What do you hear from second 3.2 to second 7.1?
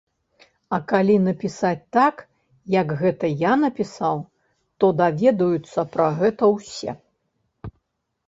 я напісаў, то даведаюцца пра гэта ўсе.